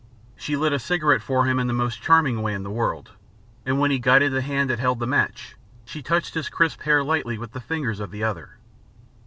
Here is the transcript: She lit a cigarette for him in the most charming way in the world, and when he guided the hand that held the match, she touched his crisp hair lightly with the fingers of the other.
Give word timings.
She 0.35 0.57
lit 0.57 0.73
a 0.73 0.79
cigarette 0.79 1.21
for 1.21 1.45
him 1.45 1.59
in 1.59 1.67
the 1.67 1.73
most 1.73 2.01
charming 2.01 2.41
way 2.41 2.55
in 2.55 2.63
the 2.63 2.71
world, 2.71 3.11
and 3.67 3.77
when 3.79 3.91
he 3.91 3.99
guided 3.99 4.31
the 4.31 4.41
hand 4.41 4.67
that 4.71 4.79
held 4.79 4.97
the 4.97 5.05
match, 5.05 5.55
she 5.85 6.01
touched 6.01 6.33
his 6.33 6.49
crisp 6.49 6.81
hair 6.81 7.03
lightly 7.03 7.37
with 7.37 7.51
the 7.51 7.61
fingers 7.61 7.99
of 7.99 8.09
the 8.09 8.23
other. 8.23 8.57